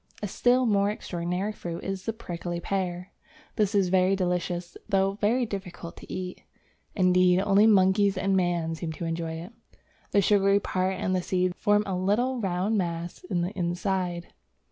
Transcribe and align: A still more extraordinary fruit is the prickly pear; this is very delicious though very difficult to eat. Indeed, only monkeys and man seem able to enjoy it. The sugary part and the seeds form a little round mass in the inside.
A 0.23 0.27
still 0.27 0.65
more 0.65 0.89
extraordinary 0.89 1.51
fruit 1.51 1.83
is 1.83 2.05
the 2.05 2.11
prickly 2.11 2.59
pear; 2.59 3.11
this 3.55 3.75
is 3.75 3.89
very 3.89 4.15
delicious 4.15 4.75
though 4.89 5.11
very 5.21 5.45
difficult 5.45 5.95
to 5.97 6.11
eat. 6.11 6.41
Indeed, 6.95 7.39
only 7.41 7.67
monkeys 7.67 8.17
and 8.17 8.35
man 8.35 8.73
seem 8.73 8.89
able 8.89 8.97
to 8.97 9.05
enjoy 9.05 9.33
it. 9.33 9.53
The 10.09 10.19
sugary 10.23 10.59
part 10.59 10.95
and 10.95 11.15
the 11.15 11.21
seeds 11.21 11.53
form 11.55 11.83
a 11.85 11.95
little 11.95 12.39
round 12.39 12.79
mass 12.79 13.23
in 13.25 13.41
the 13.41 13.51
inside. 13.51 14.29